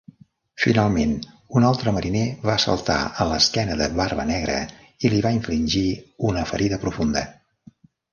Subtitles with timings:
[0.61, 1.11] Finalment,
[1.59, 4.55] un altre mariner va saltar a l'esquena de Barbanegra
[5.09, 5.85] i li va infligir
[6.31, 7.25] una ferida profunda.